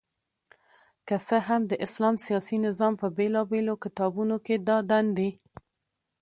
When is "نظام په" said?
2.67-3.07